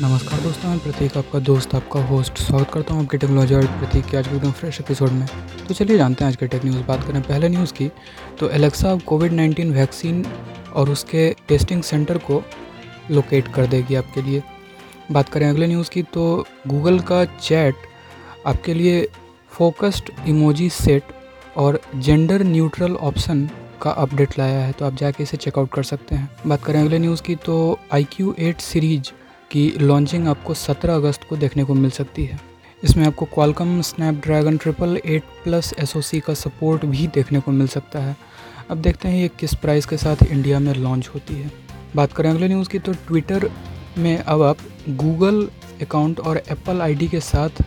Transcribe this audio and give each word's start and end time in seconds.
नमस्कार 0.00 0.40
दोस्तों, 0.40 0.68
मैं 0.68 0.78
प्रतीक, 0.78 1.16
आपका 1.16 1.38
दोस्त, 1.38 1.74
आपका 1.74 2.00
होस्ट 2.06 2.38
स्वागत 2.38 2.70
करता 2.72 2.94
हूँ 2.94 3.02
आपके 3.04 3.18
टेक्नोलॉजी 3.18 3.54
और 3.54 3.66
प्रतीक 3.78 4.04
के 4.04 4.16
आज 4.16 4.28
के 4.28 4.36
एकदम 4.36 4.50
फ्रेश 4.50 4.80
एपिसोड 4.80 5.10
में। 5.10 5.26
तो 5.68 5.74
चलिए 5.74 5.96
जानते 5.98 6.24
हैं 6.24 6.30
आज 6.30 6.36
के 6.36 6.46
टेक 6.46 6.64
न्यूज़ 6.64 6.82
बात 6.86 7.04
करें 7.04 7.20
पहले 7.22 7.48
न्यूज़ 7.48 7.72
की 7.72 7.90
तो 8.40 8.48
एलेक्सा 8.50 8.94
कोविड 9.06 9.32
19 9.32 9.72
वैक्सीन 9.72 10.24
और 10.74 10.90
उसके 10.90 11.28
टेस्टिंग 11.48 11.82
सेंटर 11.82 12.18
को 12.20 12.42
लोकेट 13.10 13.48
कर 13.48 13.66
देगी 13.66 13.94
आपके 13.94 14.22
लिए। 14.22 14.42
बात 15.12 15.28
करें 15.28 15.48
अगले 15.50 15.66
न्यूज़ 15.66 15.90
की 15.90 16.02
तो 16.02 16.44
गूगल 16.66 16.98
का 17.00 17.24
चैट 17.24 17.86
आपके 18.46 18.74
लिए 18.74 19.08
फोकस्ड 19.52 20.10
इमोजी 20.28 20.68
सेट 20.72 21.12
और 21.56 21.80
जेंडर 21.96 22.44
न्यूट्रल 22.44 22.96
ऑप्शन 23.02 23.48
का 23.82 23.90
अपडेट 23.90 24.38
लाया 24.38 24.60
है 24.60 24.72
तो 24.72 24.84
आप 24.84 24.94
जाके 24.94 25.22
इसे 25.22 25.36
चेकआउट 25.36 25.70
कर 25.72 25.82
सकते 25.84 26.14
हैं। 26.14 26.28
बात 26.46 26.64
करें 26.64 26.80
अगले 26.80 26.98
न्यूज़ 26.98 27.22
की 27.22 27.34
तो 27.36 27.78
आई 27.92 28.04
क्यू 28.12 28.34
एट 28.38 28.60
सीरीज़ 28.60 29.12
की 29.52 29.70
लॉन्चिंग 29.80 30.28
आपको 30.28 30.54
17 30.54 30.94
अगस्त 30.94 31.24
को 31.28 31.36
देखने 31.36 31.64
को 31.64 31.74
मिल 31.74 31.90
सकती 31.90 32.24
है। 32.24 32.40
इसमें 32.82 33.04
आपको 33.06 33.24
Qualcomm 33.24 33.80
Snapdragon 33.80 34.56
triple 34.56 35.00
eight 35.06 35.22
plus 35.44 35.72
S O C 35.78 36.20
का 36.20 36.34
सपोर्ट 36.34 36.84
भी 36.84 37.06
देखने 37.06 37.40
को 37.40 37.50
मिल 37.50 37.66
सकता 37.66 37.98
है। 37.98 38.16
अब 38.70 38.78
देखते 38.78 39.08
हैं 39.08 39.16
ये 39.16 39.28
किस 39.40 39.54
प्राइस 39.54 39.86
के 39.86 39.96
साथ 39.96 40.22
इंडिया 40.22 40.58
में 40.58 40.72
लॉन्च 40.74 41.08
होती 41.14 41.34
है। 41.34 41.50
बात 41.96 42.12
करें 42.12 42.30
अगले 42.30 42.48
न्यूज़ 42.48 42.68
की 42.68 42.78
तो 42.78 42.92
ट्विटर 42.92 43.50
में 43.98 44.16
अब 44.18 44.42
आप 44.42 44.58
गूगल 44.88 45.48
अकाउंट 45.82 46.20
और 46.20 46.42
एप्पल 46.50 46.80
आईडी 46.80 47.08
के 47.08 47.20
साथ 47.20 47.62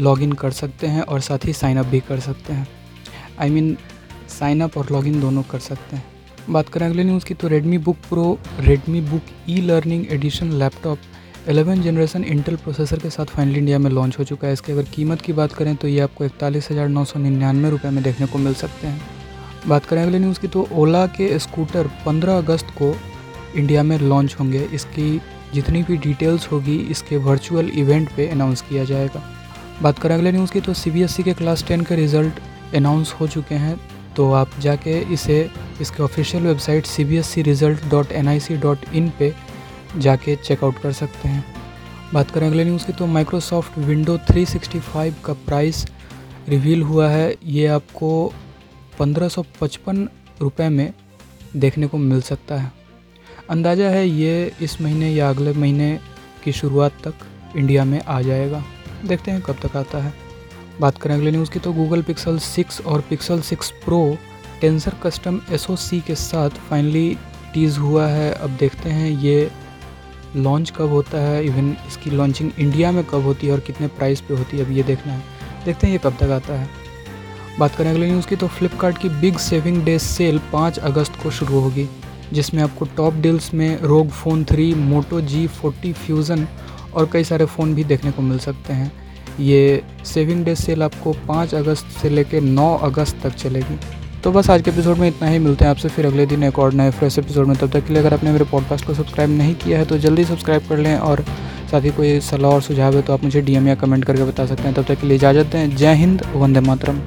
लॉगिन 0.00 0.32
कर 0.32 0.50
सकते 0.50 0.86
हैं 0.86 1.02
और 1.02 1.20
साथ 1.20 1.44
ही 1.44 1.52
साइन 1.52 1.78
अप 1.78 1.86
भी 1.86 2.00
कर 2.00 2.20
सकते 2.20 2.52
हैं। 2.52 2.66
आई 3.40 3.50
मीन 3.50 3.76
साइन 4.28 4.60
अप 4.60 4.76
और 4.78 4.90
लॉगिन 4.92 5.20
दोनों 5.20 5.42
कर 5.42 5.58
सकते 5.58 5.96
हैं। 5.96 6.04
बात 6.50 6.68
करें 6.68 6.86
अगले 6.86 7.04
न्यूज़ 7.04 7.24
की 7.24 7.34
तो 7.34 7.48
Redmi 7.48 7.78
Book 7.78 7.96
Pro 8.08 8.38
Redmi 8.60 9.00
Book 9.00 9.22
e 9.48 9.60
learning 9.60 10.06
edition 10.10 10.52
laptop 10.52 10.98
11 11.48 11.82
generation 11.82 12.24
Intel 12.24 12.56
processor 12.56 12.98
के 12.98 13.10
साथ 13.10 13.26
फाइनली 13.26 13.58
इंडिया 13.58 13.78
में 13.78 13.90
लॉन्च 13.90 14.18
हो 14.18 14.24
चुका 14.24 14.46
है। 14.46 14.52
इसकी 14.52 14.72
अगर 14.72 14.82
कीमत 14.94 15.20
की 15.20 15.32
बात 15.32 15.52
करें 15.52 15.74
तो 15.76 15.88
ये 15.88 16.00
आपको 16.00 16.24
इकतालीस 16.24 16.70
हज़ार 16.70 16.88
नौ 16.88 17.04
सौ 17.04 17.18
निन्यानवे 17.18 17.70
रुपये 17.70 17.90
में 17.90 18.02
देखने 18.04 18.26
को 18.26 18.38
मिल 18.38 18.54
सकते 18.54 18.86
हैं। 18.86 19.00
बात 19.68 19.86
करें 19.86 20.02
अगले 20.02 20.18
न्यूज़ 20.18 20.40
की 20.40 20.48
तो 20.48 20.66
ओला 20.72 21.06
के 21.08 21.38
स्कूटर 21.38 21.88
15 22.06 22.38
अगस्त 22.38 22.74
को 22.78 22.94
इंडिया 23.56 23.82
में 23.82 23.98
लॉन्च 24.00 24.36
होंगे। 24.40 24.62
इसकी 24.74 25.20
जितनी 25.54 25.82
भी 25.82 25.96
डिटेल्स 25.96 26.50
होगी, 26.52 26.76
इसके 26.76 27.16
वर्चुअल 27.18 27.70
इवेंट 27.76 28.12
पे 28.16 28.28
अनाउंस 28.28 28.62
किया 28.68 28.84
जाएगा। 28.84 29.22
बात 29.82 29.98
करें 29.98 30.14
अगले 30.14 30.32
न्यूज़ 30.32 30.52
की 30.52 30.60
तो 30.60 30.74
सी 30.74 31.22
के 31.22 31.34
क्लास 31.34 31.64
टेन 31.68 31.82
के 31.82 31.96
रिज़ल्ट 31.96 32.74
अनाउंस 32.76 33.14
हो 33.20 33.26
चुके 33.28 33.54
हैं। 33.56 33.78
तो 34.16 34.32
आप 34.34 34.60
जाके 34.60 35.00
इसे, 35.12 35.50
इसके 35.80 36.02
official 36.02 36.46
website 36.46 36.86
C 36.86 37.04
B 37.04 37.16
S 37.16 37.26
C 37.26 37.42
result 37.42 37.90
dot 37.90 38.12
N 38.12 38.28
I 38.28 38.40
C 38.40 38.56
dot 38.58 38.94
in 38.94 39.08
पर 39.20 39.34
जाके 39.96 40.36
चेकआउट 40.36 40.78
कर 40.78 40.92
सकते 40.92 41.28
हैं। 41.28 41.44
बात 42.14 42.30
करें 42.30 42.46
अगले 42.46 42.64
न्यूज़ 42.64 42.86
की 42.86 42.92
तो 42.92 43.06
माइक्रोसॉफ्ट 43.06 43.78
विंडो 43.78 44.16
365 44.30 45.14
का 45.24 45.32
प्राइस 45.46 45.84
रिवील 46.48 46.82
हुआ 46.82 47.08
है। 47.08 47.34
ये 47.44 47.66
आपको 47.66 48.32
पंद्रह 48.98 49.28
सौ 49.28 49.44
पचपन 49.60 50.08
रुपये 50.40 50.68
में 50.68 50.92
देखने 51.56 51.86
को 51.86 51.98
मिल 51.98 52.20
सकता 52.22 52.56
है। 52.56 52.72
अंदाज़ा 53.50 53.88
है 53.88 54.08
ये 54.08 54.52
इस 54.62 54.80
महीने 54.80 55.10
या 55.10 55.28
अगले 55.30 55.52
महीने 55.52 55.98
की 56.44 56.52
शुरुआत 56.52 57.02
तक 57.04 57.14
इंडिया 57.56 57.84
में 57.84 58.00
आ 58.00 58.20
जाएगा। 58.22 58.64
देखते 59.04 59.30
हैं 59.30 59.40
कब 59.42 59.56
तक 59.62 59.76
आता 59.76 59.98
है। 59.98 60.12
बात 60.80 60.98
करें 60.98 61.14
अगले 61.14 61.30
न्यूज़ 61.30 61.50
की 61.50 61.58
तो 61.58 61.72
गूगल 61.72 62.02
पिक्सल 62.02 62.38
6 62.40 62.80
और 62.86 63.00
Pixel 63.00 63.40
6 63.42 63.70
Pro 63.84 64.16
Tensor 64.60 64.94
custom 65.02 65.40
S 65.52 65.66
के 66.06 66.14
साथ 66.14 66.50
फाइनली 66.68 67.16
टीज़ 67.54 67.78
हुआ 67.78 68.06
है। 68.06 68.32
अब 68.32 68.50
देखते 68.50 68.90
हैं 68.90 69.10
ये 69.12 69.50
लॉन्च 70.36 70.72
कब 70.76 70.90
होता 70.90 71.18
है 71.18 71.44
इवन 71.46 71.70
इसकी 71.88 72.10
लॉन्चिंग 72.10 72.50
इंडिया 72.58 72.92
में 72.92 73.02
कब 73.04 73.22
होती 73.22 73.46
है 73.46 73.52
और 73.52 73.60
कितने 73.60 73.86
प्राइस 73.88 74.20
पे 74.20 74.34
होती 74.34 74.56
है, 74.56 74.64
अब 74.64 74.70
ये 74.70 74.82
देखना 74.82 75.12
है। 75.12 75.22
देखते 75.64 75.86
हैं 75.86 75.92
ये 75.94 76.00
कब 76.04 76.16
तक 76.20 76.30
आता 76.32 76.54
है। 76.54 76.68
बात 77.58 77.74
करें 77.76 77.90
अगले 77.90 78.06
न्यूज़ 78.06 78.26
की 78.28 78.36
तो 78.36 78.46
फ्लिपकार्ट 78.48 78.98
की 78.98 79.08
बिग 79.10 79.36
सेविंग 79.38 79.82
डे 79.84 79.98
सेल 79.98 80.40
5 80.52 80.78
अगस्त 80.80 81.22
को 81.22 81.30
शुरू 81.30 81.60
होगी, 81.60 81.88
जिसमें 82.32 82.62
आपको 82.62 82.84
टॉप 82.96 83.14
डील्स 83.14 83.52
में 83.54 83.80
ROG 83.80 84.08
phone 84.10 84.44
three 84.44 84.72
Moto 84.74 85.20
G 85.20 85.46
forty 85.46 85.92
fusion 85.94 86.46
और 86.94 87.08
कई 87.12 87.24
सारे 87.24 87.44
फ़ोन 87.46 87.74
भी 87.74 87.84
देखने 87.84 88.10
को 88.10 88.22
मिल 88.22 88.38
सकते 88.38 88.72
हैं। 88.72 88.92
ये 89.40 89.82
सेविंग 90.04 90.44
डे 90.44 90.54
सेल 90.56 90.82
आपको 90.82 91.12
5 91.28 91.54
अगस्त 91.54 91.86
से 92.02 92.08
लेकर 92.08 92.40
9 92.40 92.74
अगस्त 92.82 93.20
तक 93.22 93.34
चलेगी। 93.34 93.78
तो 94.24 94.30
बस 94.32 94.48
आज 94.50 94.62
के 94.62 94.70
एपिसोड 94.70 94.96
में 94.98 95.06
इतना 95.08 95.28
ही। 95.28 95.38
मिलते 95.38 95.64
हैं 95.64 95.70
आपसे 95.70 95.88
फिर 95.88 96.06
अगले 96.06 96.24
दिन 96.26 96.42
एक 96.42 96.58
और 96.58 96.72
नए 96.74 96.90
फ्रेश 96.90 97.18
एपिसोड 97.18 97.46
में। 97.46 97.56
तब 97.56 97.70
तक 97.70 97.86
के 97.86 97.92
लिए 97.92 98.02
अगर 98.02 98.14
आपने 98.14 98.32
मेरे 98.32 98.44
पॉडकास्ट 98.44 98.86
को 98.86 98.94
सब्सक्राइब 98.94 99.30
नहीं 99.30 99.54
किया 99.54 99.78
है 99.78 99.84
तो 99.84 99.98
जल्दी 99.98 100.24
सब्सक्राइब 100.24 100.62
कर 100.68 100.78
लें 100.78 100.96
और 100.96 101.24
साथ 101.70 101.80
ही 101.80 101.90
कोई 101.90 102.18
सलाह 102.20 102.52
और 102.52 102.62
सुझाव 102.62 102.96
है 102.96 103.02
तो 103.02 103.12
आप 103.12 103.24
मुझे 103.24 103.40
डीएम 103.40 103.68
या 103.68 103.74
कमेंट 103.74 104.04
करके 104.04 104.24
बता 104.24 104.46
सकते 104.46 104.62
हैं। 104.62 104.74
तब 104.74 104.84
तक 104.84 105.00
के 105.00 105.06
लिए 105.06 105.16
इजाज़त 105.16 105.46
दें। 105.46 105.76
जय 105.76 105.94
हिंद, 105.94 106.22
वंदे 106.34 106.60
मातरम। 106.60 107.00